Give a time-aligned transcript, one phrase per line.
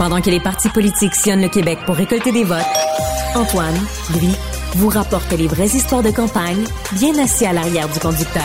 [0.00, 2.64] Pendant que les partis politiques sillonnent le Québec pour récolter des votes,
[3.34, 3.74] Antoine,
[4.18, 4.34] lui,
[4.76, 8.42] vous rapporte les vraies histoires de campagne, bien assis à l'arrière du conducteur.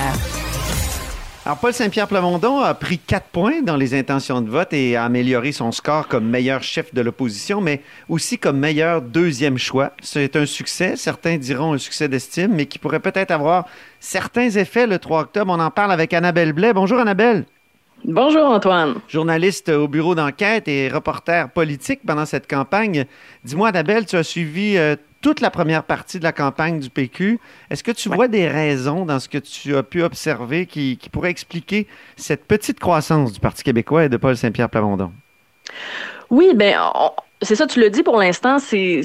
[1.46, 5.06] Alors, Paul Saint-Pierre Plamondon a pris quatre points dans les intentions de vote et a
[5.06, 9.94] amélioré son score comme meilleur chef de l'opposition, mais aussi comme meilleur deuxième choix.
[10.02, 13.64] C'est un succès, certains diront un succès d'estime, mais qui pourrait peut-être avoir
[14.02, 15.54] certains effets le 3 octobre.
[15.56, 16.74] On en parle avec Annabelle Blais.
[16.74, 17.46] Bonjour Annabelle.
[18.08, 19.00] Bonjour Antoine.
[19.08, 23.06] Journaliste au bureau d'enquête et reporter politique pendant cette campagne.
[23.44, 27.40] Dis-moi Annabelle, tu as suivi euh, toute la première partie de la campagne du PQ.
[27.72, 31.32] Est-ce que tu vois des raisons dans ce que tu as pu observer qui, pourraient
[31.32, 35.12] expliquer cette petite croissance du Parti québécois et de Paul Saint-Pierre Plamondon?
[36.30, 36.78] Oui, ben
[37.42, 39.02] c'est ça, tu le dis pour l'instant, c'est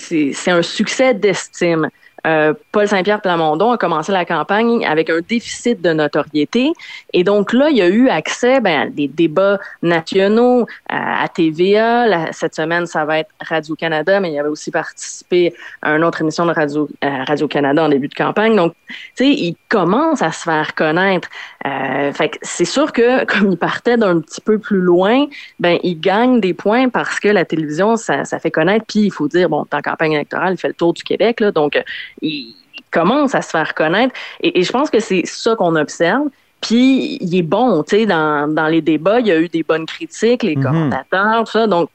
[0.47, 1.89] un succès d'estime.
[2.27, 6.73] Euh, Paul Saint-Pierre Plamondon a commencé la campagne avec un déficit de notoriété.
[7.13, 12.33] Et donc là, il y a eu accès ben, à des débats nationaux, à, TVA.
[12.33, 16.47] cette semaine, ça va être Radio-Canada, mais il avait aussi participé à une autre émission
[16.47, 18.57] de Radio, euh, Radio-Canada en début de campagne.
[18.57, 21.29] Donc, tu sais, il commence à se faire connaître.
[21.67, 25.27] Euh, fait c'est sûr que comme il partait d'un petit peu plus loin,
[25.59, 28.85] ben il gagne des points parce que la télévision, ça, ça fait connaître.
[28.87, 31.53] Puis il faut dire, bon, en campagne électorale, il fait le tour du Québec, là,
[31.53, 31.81] donc
[32.23, 32.55] il
[32.91, 34.15] commence à se faire connaître.
[34.43, 36.29] Et, je pense que c'est ça qu'on observe.
[36.61, 39.63] Puis il est bon, tu sais, dans, dans les débats, il y a eu des
[39.63, 40.63] bonnes critiques, les mhm.
[40.63, 41.67] commentateurs, tout ça.
[41.67, 41.89] Donc,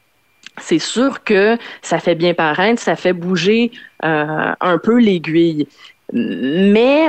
[0.57, 3.71] c'est sûr que ça fait bien paraître, ça fait bouger
[4.03, 5.67] euh, un peu l'aiguille.
[6.13, 7.07] Mais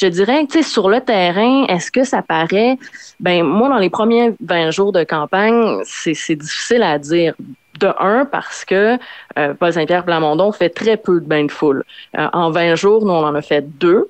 [0.00, 2.78] je dirais que sur le terrain, est-ce que ça paraît?
[3.20, 7.34] Ben moi dans les premiers 20 jours de campagne, c'est difficile à dire.
[7.80, 8.98] De un, parce que
[9.38, 11.84] euh, Paul Saint-Pierre Plamondon fait très peu de bains de foule.
[12.18, 14.08] Euh, en 20 jours, nous, on en a fait deux.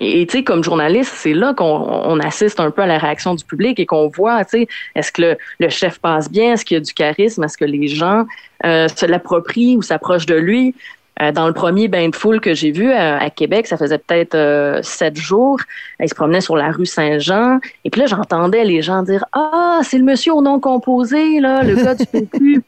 [0.00, 3.44] Et tu sais, comme journaliste, c'est là qu'on assiste un peu à la réaction du
[3.44, 6.78] public et qu'on voit, tu sais, est-ce que le, chef passe bien, est-ce qu'il y
[6.78, 8.24] a du charisme, est-ce que les gens
[8.64, 10.74] euh, se l'approprient ou s'approchent de lui?
[11.22, 13.98] Euh, dans le premier bain de foule que j'ai vu euh, à, Québec, ça faisait
[13.98, 15.60] peut-être sept jours.
[16.00, 17.60] Il se promenait sur la rue Saint-Jean.
[17.84, 21.62] Et puis là, j'entendais les gens dire Ah, c'est le monsieur au nom composé, là,
[21.62, 22.63] le gars du PQ.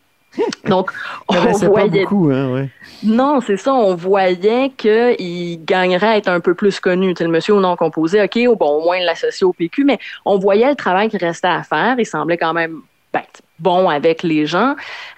[0.68, 0.90] Donc,
[1.28, 2.04] on voyait.
[2.04, 2.68] Pas beaucoup, hein, ouais.
[3.02, 3.74] Non, c'est ça.
[3.74, 7.14] On voyait qu'il gagnerait à être un peu plus connu.
[7.14, 10.38] Tu le monsieur au nom composé, OK, bon, au moins l'associer au PQ, mais on
[10.38, 11.96] voyait le travail qui restait à faire.
[11.98, 12.80] Il semblait quand même
[13.12, 13.22] ben,
[13.58, 14.74] bon avec les gens.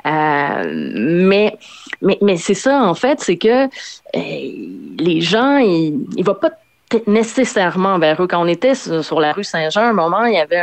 [0.06, 1.56] Euh, mais
[2.00, 3.68] mais, mais c'est ça, en fait, c'est que euh,
[4.14, 6.50] les gens, ils ne vont pas
[7.06, 8.26] nécessairement vers eux.
[8.26, 10.62] Quand on était sur, la rue Saint-Jean, un moment, il y avait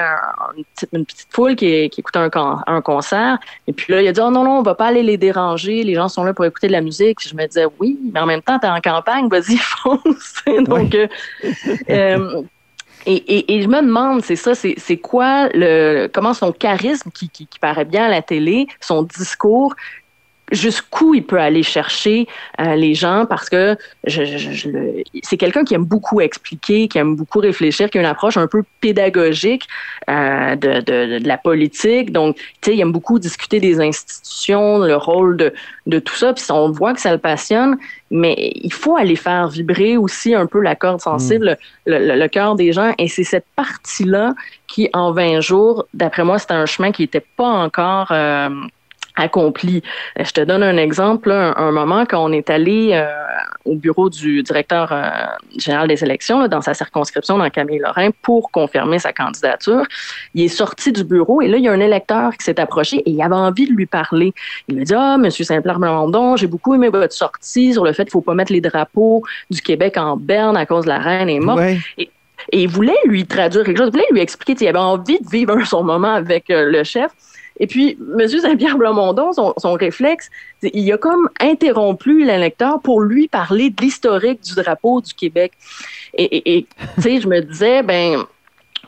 [0.92, 3.38] une, petite, foule qui, écoutait un, un, concert.
[3.68, 5.84] Et puis là, il a dit, oh non, non, on va pas aller les déranger.
[5.84, 7.20] Les gens sont là pour écouter de la musique.
[7.28, 10.44] je me disais, oui, mais en même temps, tu es en campagne, vas-y, fonce.
[10.66, 10.96] Donc,
[11.90, 12.42] euh,
[13.08, 17.46] et, et, je me demande, c'est ça, c'est quoi le comment son charisme qui, qui,
[17.46, 19.76] qui, paraît bien à la télé, son discours,
[20.52, 22.28] jusqu'où il peut aller chercher
[22.60, 23.76] euh, les gens parce que
[24.06, 24.70] je, je,
[25.24, 28.48] c'est quelqu'un qui aime beaucoup expliquer, qui aime beaucoup réfléchir, qui a une approche un
[28.48, 29.68] peu pédagogique
[30.10, 32.12] euh, de, de, de, la politique.
[32.12, 35.54] Donc, tu sais, il aime beaucoup discuter des institutions, le rôle de,
[35.88, 36.34] de tout ça.
[36.34, 37.78] Puis on voit que ça le passionne,
[38.12, 41.58] mais il faut aller faire vibrer aussi un peu la corde sensible,
[41.88, 41.92] mm.
[41.92, 42.94] le, le, cœur des gens.
[43.00, 44.36] Et c'est cette partie-là
[44.68, 48.12] qui, en 20 jours, d'après moi, c'était un chemin qui n'était pas encore...
[48.12, 48.50] Euh,
[49.16, 49.82] accompli.
[50.20, 51.32] Je te donne un exemple.
[51.32, 53.08] un, moment, quand on est allé euh,
[53.66, 55.10] au bureau du directeur euh,
[55.58, 59.84] général des élections, dans sa circonscription, dans Camille Lorrain, pour confirmer sa candidature,
[60.34, 62.98] il est sorti du bureau et là, il y a un électeur qui s'est approché
[62.98, 64.34] et il avait envie de lui parler.
[64.68, 67.94] Il lui a dit, ah, Monsieur Saint-Pierre Blandon, j'ai beaucoup aimé votre sortie sur le
[67.94, 71.00] fait qu'il faut pas mettre les drapeaux du Québec en berne à cause de la
[71.00, 71.62] reine est morte.
[71.98, 72.10] Et,
[72.54, 75.60] il voulait lui traduire quelque chose, il voulait lui expliquer, il avait envie de vivre
[75.66, 77.12] son moment avec euh, le chef.
[77.60, 78.28] Et puis, M.
[78.28, 80.30] Saint-Pierre Blamondon, son, son réflexe,
[80.62, 85.54] il a comme interrompu l'électeur pour lui parler de l'historique du drapeau du Québec.
[86.18, 86.66] Et,
[86.96, 88.26] tu sais, je me disais, ben,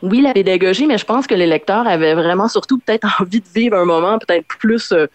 [0.02, 3.76] oui, la pédagogie, mais je pense que l'électeur avait vraiment surtout peut-être envie de vivre
[3.76, 5.06] un moment peut-être plus, euh,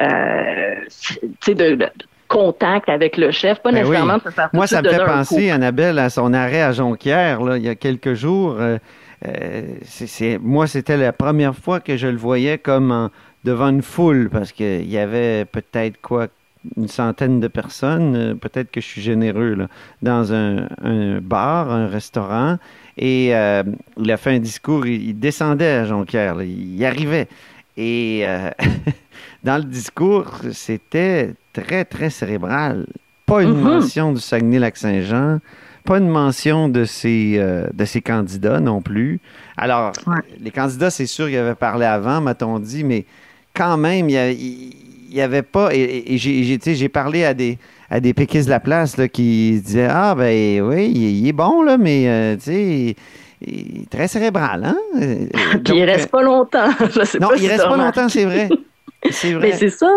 [0.00, 1.88] euh, tu sais, de, de
[2.32, 4.20] contact avec le chef, pas Ben nécessairement oui.
[4.24, 5.50] de se faire Moi, ça me fait penser.
[5.50, 8.56] Annabelle, à son arrêt à Jonquière, là, il y a quelques jours.
[8.58, 8.78] Euh,
[9.84, 13.10] c'est- c'est- moi, c'était la première fois que je le voyais comme en-
[13.44, 16.28] devant une foule, parce qu'il y avait peut-être quoi
[16.76, 19.66] une centaine de personnes, euh, peut-être que je suis généreux, là,
[20.00, 22.56] dans un, un bar, un restaurant,
[22.96, 23.64] et euh,
[23.98, 27.26] il a fait un discours, il, il descendait à Jonquière, là, il y arrivait.
[27.76, 28.50] Et euh,
[29.42, 32.86] dans le discours, c'était très, très cérébral.
[33.26, 33.60] Pas une Mhm.
[33.62, 35.38] mention du Saguenay-Lac-Saint-Jean,
[35.84, 39.20] pas une mention de ses, euh, de ses candidats non plus.
[39.56, 40.20] Alors, Ouais.
[40.40, 43.04] les candidats, c'est sûr qu'ils avaient parlé avant, m'a-t-on dit, mais
[43.54, 44.72] quand même, il y a- il
[45.10, 45.68] il y avait pas.
[45.74, 46.42] Et, j'ai-
[46.88, 47.58] parlé à des,
[47.90, 51.32] à des péquistes de la place là, qui disaient Ah, ben oui, il, il est
[51.34, 52.96] bon, là, mais euh, tu sais,
[53.46, 54.76] il- est très cérébral, hein?
[55.02, 56.70] Euh, Puis donc, il reste pas longtemps.
[56.96, 58.00] Je sais non, pas il si reste pas remarqué.
[58.00, 58.48] longtemps, c'est vrai.
[59.10, 59.48] C'est vrai.
[59.48, 59.90] Mais c'est ça.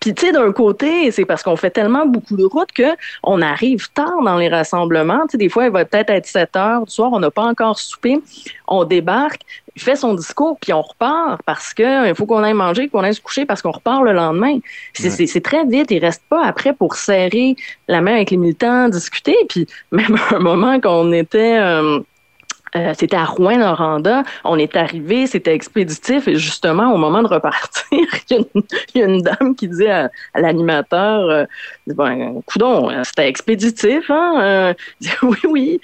[0.00, 2.90] Puis tu sais, d'un côté, c'est parce qu'on fait tellement beaucoup de routes que
[3.22, 5.20] on arrive tard dans les rassemblements.
[5.22, 7.44] Tu sais, des fois, il va peut-être être 7 heures du soir, on n'a pas
[7.44, 8.20] encore soupé,
[8.66, 9.42] on débarque,
[9.76, 13.04] il fait son discours, puis on repart parce que il faut qu'on aille manger, qu'on
[13.04, 14.58] aille se coucher parce qu'on repart le lendemain.
[14.92, 15.40] C'est Ouais.
[15.40, 15.92] très vite.
[15.92, 17.54] Il reste pas après pour serrer
[17.86, 19.36] la main avec les militants, discuter.
[19.48, 22.00] Puis même à un moment qu'on était euh,
[22.78, 24.22] euh, c'était à Rouen-Noranda.
[24.44, 26.28] On est arrivé, c'était expéditif.
[26.28, 27.82] Et justement, au moment de repartir,
[28.30, 28.44] il
[28.94, 31.44] y, a une- dame qui dit à, l'animateur euh,
[31.86, 34.74] ben, Coudon, euh, c'était expéditif, hein?
[35.22, 35.80] Oui, oui.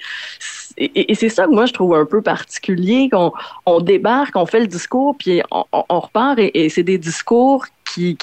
[0.77, 3.31] Et, c'est ça que moi, je trouve un peu particulier, qu'on
[3.65, 5.65] on débarque, on fait le discours, puis on,
[5.99, 8.17] repart, et, c'est des discours qui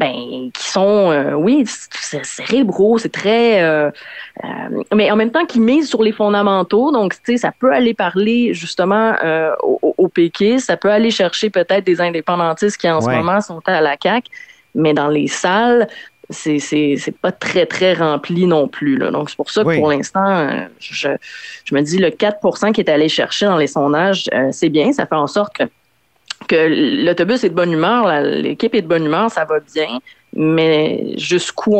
[0.00, 3.90] ben, qui sont, euh, oui, c'est cérébraux, c'est très, euh,
[4.44, 6.90] euh, mais en même temps qui misent sur les fondamentaux.
[6.90, 11.10] Donc, tu sais, ça peut aller parler justement euh, au, au PQ, ça peut aller
[11.10, 14.30] chercher peut-être des indépendantistes qui en ce moment sont à la CAQ,
[14.74, 15.86] mais dans les salles,
[16.30, 19.10] c'est c'est c'est pas très très rempli non plus là.
[19.10, 19.78] Donc c'est pour ça que Oui.
[19.78, 21.08] pour l'instant euh, je
[21.64, 24.92] je me dis le 4% qui est allé chercher dans les sondages euh, c'est bien,
[24.92, 25.64] ça fait en sorte que
[26.50, 30.00] que l'autobus est de bonne humeur, l'équipe est de bonne humeur, ça va bien,
[30.34, 31.72] mais jusqu'où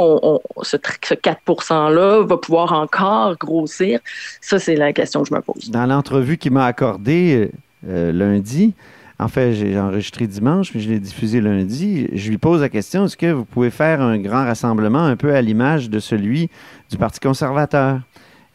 [0.63, 3.99] ce, tr- ce 4%-là va pouvoir encore grossir,
[4.41, 5.71] ça, c'est la question que je me pose.
[5.71, 7.51] Dans l'entrevue qu'il m'a accordée
[7.89, 8.75] euh, lundi,
[9.19, 12.09] en fait, j'ai enregistré dimanche, mais je l'ai diffusé lundi.
[12.13, 15.35] Je lui pose la question est-ce que vous pouvez faire un grand rassemblement un peu
[15.35, 16.49] à l'image de celui
[16.91, 18.01] du Parti conservateur?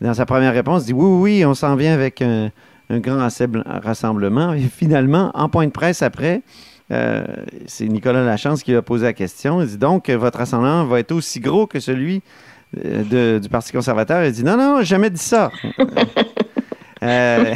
[0.01, 2.49] Dans sa première réponse, il dit oui, oui, on s'en vient avec un,
[2.89, 4.53] un grand rassembl- rassemblement.
[4.53, 6.41] Et finalement, en point de presse après,
[6.91, 7.25] euh,
[7.65, 9.61] c'est Nicolas Lachance qui a posé la question.
[9.61, 12.21] Il dit donc, euh, votre rassemblement va être aussi gros que celui
[12.83, 14.23] euh, de- du Parti conservateur.
[14.25, 15.51] Il dit non, non, jamais dit ça.
[17.03, 17.53] Euh,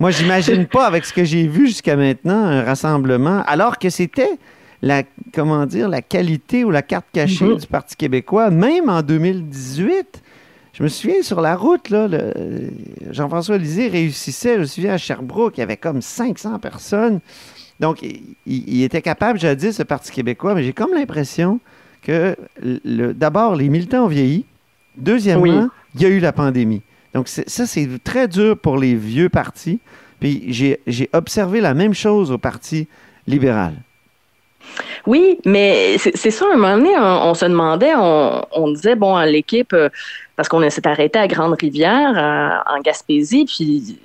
[0.00, 4.38] moi, j'imagine pas avec ce que j'ai vu jusqu'à maintenant un rassemblement, alors que c'était
[4.82, 5.02] la
[5.32, 7.56] comment dire la qualité ou la carte cachée Mhm.
[7.58, 10.22] du Parti québécois, même en 2018.
[10.82, 12.08] Je me souviens sur la route, là,
[13.12, 17.20] Jean-François Lisée réussissait, je me souviens à Sherbrooke, il y avait comme 500 personnes.
[17.78, 21.60] Donc, il, il était capable jadis, ce Parti québécois, mais j'ai comme l'impression
[22.02, 24.44] que le- d'abord, les militants ont vieilli.
[24.96, 25.68] Deuxièmement, Oui.
[25.94, 26.82] il y a eu la pandémie.
[27.14, 29.78] Donc, ça, c'est très dur pour les vieux partis.
[30.18, 32.88] Puis, j'ai observé la même chose au Parti
[33.28, 33.74] libéral.
[35.06, 39.88] Oui, mais c'est ça, un moment donné, on, se demandait, on, disait, bon, l'équipe, euh,
[40.36, 43.98] parce qu'on s'est arrêté à Grande-Rivière, en Gaspésie, puis,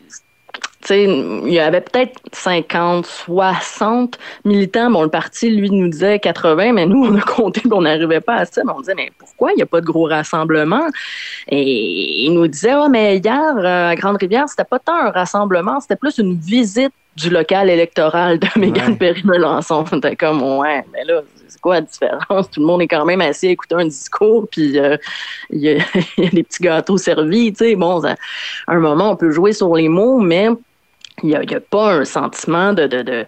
[0.81, 4.91] tu sais, il y avait peut-être 50, 60 militants.
[4.91, 8.35] Bon, le parti, lui, nous disait 80, mais nous, on a compté, on n'arrivait pas
[8.35, 8.61] à ça.
[8.63, 10.87] Mais on disait, mais pourquoi il n'y a pas de gros rassemblement?
[11.49, 15.79] Et il nous disait, ah, mais hier, euh, à Grande-Rivière, c'était pas tant un rassemblement,
[15.79, 18.97] c'était plus une visite du local électoral de Mégane Ouais.
[18.97, 19.85] Perry-Melançon.
[19.87, 22.49] C'était comme, ouais, mais là, c'est quoi la différence?
[22.51, 24.95] Tout le monde est quand même assis à écouter un discours, puis euh,
[25.49, 25.73] il y, a,
[26.17, 27.75] il y a des petits gâteaux servis, tu sais.
[27.75, 28.15] Bon, ça-
[28.67, 30.49] à un moment, on peut jouer sur les mots, mais
[31.23, 33.25] il n'y a, pas un sentiment de, de, de,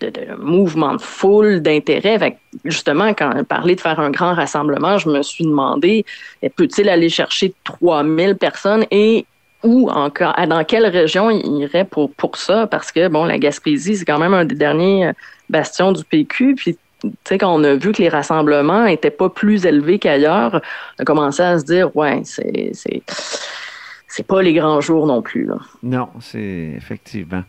[0.00, 2.38] de, de mouvement de foule, d'intérêt.
[2.64, 6.04] Justement, quand parlait de faire un grand rassemblement, je me suis demandé,
[6.54, 9.26] peut-il aller chercher 3000 personnes et
[9.64, 12.66] où encore, dans quelle région il irait pour, ça?
[12.66, 15.12] Parce que, bon, la Gaspésie, c'est quand même un des derniers euh,
[15.48, 16.54] bastions du PQ.
[16.54, 20.60] Puis, tu sais, quand on a vu que les rassemblements n'étaient pas plus élevés qu'ailleurs,
[20.98, 25.48] on a commencé à se dire, ouais, c'est, c'est, pas les grands jours non plus.
[25.82, 27.42] Non, c'est effectivement.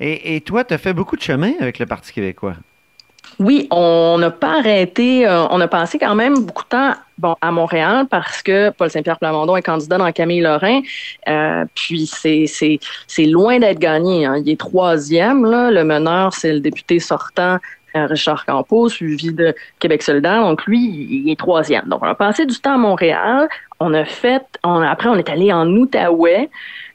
[0.00, 2.54] Et, et toi, tu as fait beaucoup de chemin avec le Parti québécois?
[3.38, 5.26] Oui, on n'a pas arrêté.
[5.26, 6.92] euh, on a passé quand même beaucoup de temps
[7.40, 10.80] à Montréal parce que Paul Saint-Pierre Plamondon est candidat dans Camille Lorrain.
[11.28, 12.46] Euh, puis c'est,
[13.26, 14.26] loin d'être gagné.
[14.26, 14.36] hein.
[14.44, 15.44] Il est troisième.
[15.44, 17.58] Le meneur, c'est le député sortant
[17.96, 20.42] euh, Richard Campos, suivi de Québec solidaire.
[20.42, 21.84] Donc lui, il est troisième.
[21.86, 23.48] Donc on a passé du temps à Montréal.
[23.80, 24.42] On a fait.
[24.64, 26.50] on- après, on est allé en Outaouais.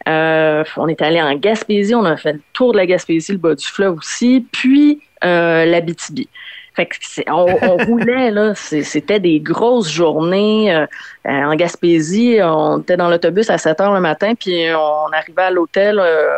[0.06, 1.96] On est allé en Gaspésie.
[1.96, 4.46] On a fait le tour de la Gaspésie, le bas du fleuve aussi.
[4.52, 6.28] Puis euh, l'Abitibi.
[6.76, 10.86] Fait que c'est- on, on roulait là, c'était des grosses journées euh,
[11.26, 12.40] en Gaspésie.
[12.42, 16.30] On était dans l'autobus à 7 heures le matin, puis on arrivait à l'hôtel, euh,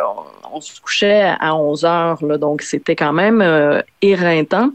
[0.52, 2.24] on, on se couchait à 11 heures.
[2.24, 4.70] Là, donc c'était quand même euh, éreintant.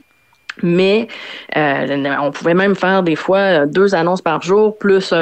[0.63, 1.07] Mais
[1.55, 5.13] on pouvait même faire des fois deux annonces par jour plus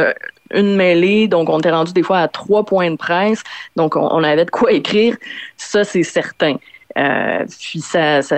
[0.52, 1.28] une mêlée.
[1.28, 3.44] Donc on était rendu des fois à trois points de presse.
[3.76, 5.16] Donc on, on avait de quoi écrire.
[5.56, 6.56] Ça c'est certain.
[6.98, 8.38] Euh, puis ça, ça,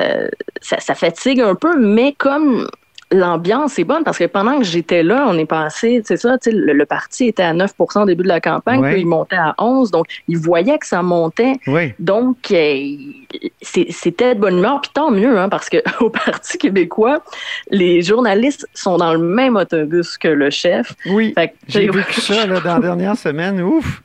[0.62, 2.68] ça, ça fatigue un peu, mais comme
[3.14, 6.50] l'ambiance est bonne, parce que pendant que j'étais là, on est passé, c'est ça, tu
[6.50, 8.94] sais, le, le parti était à 9% au début de la campagne, Ouais.
[8.94, 11.56] puis il montait à 11, donc il voyait que ça montait.
[12.00, 12.96] Donc, euh,
[13.62, 17.22] c'était de bonne humeur, puis tant mieux, hein, parce que au Parti québécois,
[17.70, 20.94] les journalistes sont dans le même autobus que le chef.
[21.08, 21.34] Oui.
[21.68, 23.62] J'ai vécu ça là, dans la dernière semaine.
[23.62, 24.02] Ouf!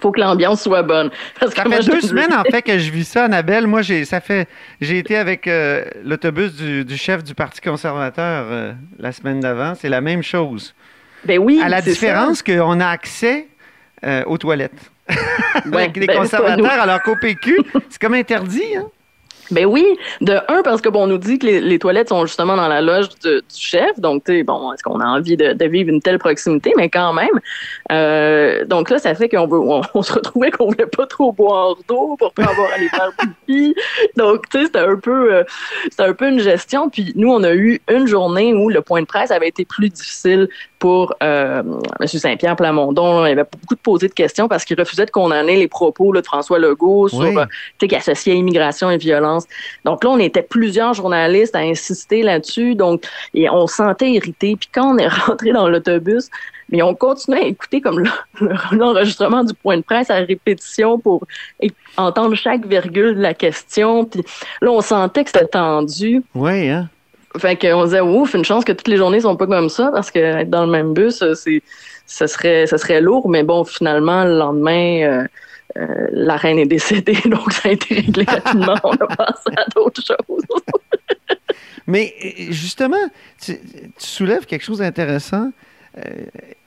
[0.00, 1.10] Faut que l'ambiance soit bonne.
[1.38, 3.66] Parce Ça que fait deux semaines en fait que je vis ça, Annabelle.
[3.66, 4.48] Moi, j'ai ça fait
[4.80, 9.74] j'ai été avec euh, l'autobus du, du chef du Parti conservateur euh, la semaine d'avant.
[9.74, 10.74] C'est la même chose.
[11.24, 11.60] Ben oui.
[11.62, 13.48] À la différence qu'on a accès
[14.04, 14.90] euh, aux toilettes.
[15.08, 15.16] Ouais,
[15.82, 18.76] avec les ben, conservateurs, alors qu'au PQ, c'est comme interdit.
[18.76, 18.86] Hein?
[19.50, 19.84] Ben oui,
[20.20, 22.80] de un, parce que bon, on nous dit que les, toilettes sont justement dans la
[22.80, 26.18] loge du, chef, donc tu sais, bon, est-ce qu'on a envie de, vivre une telle
[26.18, 27.40] proximité, mais quand même.
[27.92, 31.32] Euh, donc là, ça fait qu'on veut, on, on se retrouvait qu'on voulait pas trop
[31.32, 33.74] boire d'eau pour pas avoir à aller faire pipi.
[34.16, 35.44] Donc tu sais, c'était un peu, euh,
[35.84, 36.90] c'était un peu une gestion.
[36.90, 39.88] Puis nous, on a eu une journée où le point de presse avait été plus
[39.88, 40.48] difficile
[40.80, 41.62] pour euh,
[42.00, 42.06] M.
[42.08, 43.24] Saint-Pierre Plamondon.
[43.24, 46.12] Il y avait beaucoup de posées de questions parce qu'il refusait de condamner les propos
[46.12, 47.36] là, de François Legault sur Oui.
[47.36, 49.46] euh, qui associait immigration et violence.
[49.84, 52.74] Donc là, on était plusieurs journalistes à insister là-dessus.
[52.74, 54.56] Donc, et on se sentait irrité.
[54.58, 56.28] Puis quand on est rentré dans l'autobus,
[56.72, 58.10] mais on continuait à écouter comme le-
[58.40, 61.24] le- l'enregistrement du point de presse à répétition pour
[61.98, 64.04] entendre chaque virgule de la question.
[64.06, 64.22] Puis
[64.62, 66.22] là, on sentait que c'était tendu.
[66.34, 66.88] Oui, hein?
[67.38, 70.10] Fait qu'on disait, ouf, une chance que toutes les journées sont pas comme ça, parce
[70.10, 71.62] que être dans le même bus, euh, c'est,
[72.06, 73.28] ce serait, ce serait lourd.
[73.28, 75.24] Mais bon, finalement, le lendemain, euh,
[75.78, 78.74] euh, la reine est décédée, donc ça a été réglé rapidement.
[78.82, 80.42] On a passé à d'autres choses.
[81.86, 82.14] Mais
[82.50, 82.96] justement,
[83.40, 85.50] tu, tu soulèves quelque chose d'intéressant.
[85.98, 86.02] euh,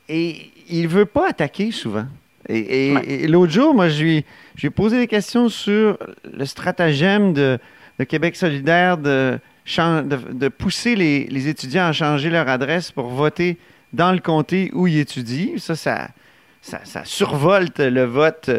[0.09, 0.35] et
[0.69, 2.05] il veut pas attaquer souvent.
[2.49, 3.01] Et, et- Ouais.
[3.07, 7.31] et l'autre jour, moi, je lui, je lui ai posé des questions sur le stratagème
[7.33, 7.57] de,
[7.99, 13.57] de Québec solidaire de, de, pousser les, les étudiants à changer leur adresse pour voter
[13.93, 15.57] dans le comté où ils étudient.
[15.57, 16.09] Ça, ça,
[16.61, 18.49] ça, survolte le vote,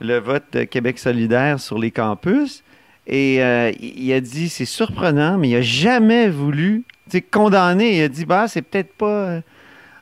[0.00, 2.62] le vote Québec solidaire sur les campus.
[3.06, 6.84] Et euh, il a dit, c'est surprenant, mais il n'a jamais voulu
[7.30, 7.98] condamner.
[7.98, 9.40] Il a dit, bah, c'est peut-être pas euh,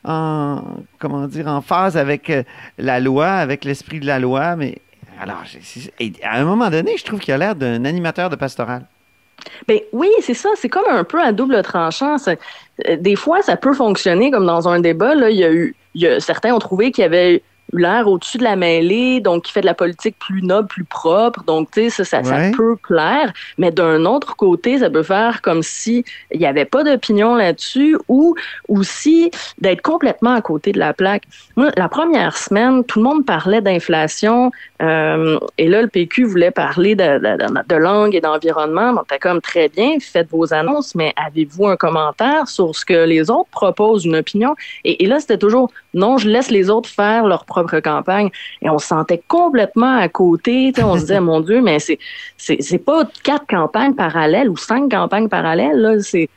[0.04, 0.62] en,
[0.98, 2.42] comment dire, en phase avec euh,
[2.78, 4.78] la loi, avec l'esprit de la loi, mais
[5.20, 5.42] alors,
[6.22, 8.86] à un moment donné, je trouve qu'il a l'air d'un animateur de pastoral.
[9.68, 10.50] Ben oui, c'est ça.
[10.56, 12.16] C'est comme un peu à double tranchant.
[12.28, 15.14] Euh, des fois, ça peut fonctionner comme dans un débat.
[15.14, 17.42] Là, il y a eu, il y a, certains ont trouvé qu'il y avait
[17.72, 21.42] l'air au-dessus de la mêlée, donc qui fait de la politique plus noble, plus propre.
[21.44, 23.32] Donc, tu sais, ça, ça, peut plaire.
[23.58, 27.96] Mais d'un autre côté, ça peut faire comme si il n'y avait pas d'opinion là-dessus
[28.08, 28.34] ou
[28.68, 31.24] aussi d'être complètement à côté de la plaque.
[31.56, 34.50] Moi, la première semaine, tout le monde parlait d'inflation.
[34.82, 38.92] euh, et là, le PQ voulait parler de, de, langue et d'environnement.
[38.92, 43.04] Donc, t'as comme très bien, faites vos annonces, mais avez-vous un commentaire sur ce que
[43.04, 44.54] les autres proposent, une opinion?
[44.84, 48.30] Et, et là, c'était toujours, non, je laisse les autres faire leur propre campagne.
[48.62, 50.72] Et on se sentait complètement à côté.
[50.82, 51.98] On se disait, mon Dieu, mais c'est,
[52.36, 55.76] c'est, c'est pas quatre campagnes parallèles ou cinq campagnes parallèles.
[55.80, 56.28] Là, c'est,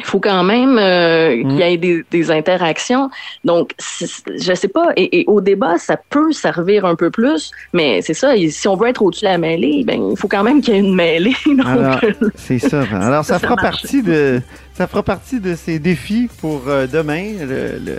[0.00, 1.48] il faut quand même euh, Mm.
[1.48, 3.10] qu'il y ait des, des interactions.
[3.44, 4.90] Donc, je sais pas.
[4.96, 8.34] Et, et au débat, ça peut servir un peu plus, mais c'est ça.
[8.48, 10.76] Si on veut être au-dessus de la mêlée, ben il faut quand même qu'il y
[10.76, 11.34] ait une mêlée.
[11.46, 11.98] Donc, Alors,
[12.36, 12.82] c'est ça.
[12.92, 13.82] Alors, ça, Ça, ça fera marche.
[13.82, 14.40] partie de,
[14.74, 17.98] ça fera partie de ces défis pour euh, demain, le, le-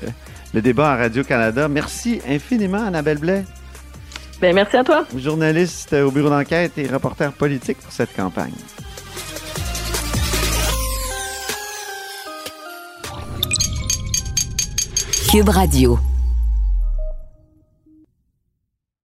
[0.53, 1.68] le débat à Radio-Canada.
[1.68, 3.46] Merci infiniment, Annabelle Blais,
[4.41, 5.06] ben merci à toi.
[5.18, 8.53] journaliste au bureau d'enquête et reporter politique pour cette campagne.
[15.29, 16.00] Cube Radio.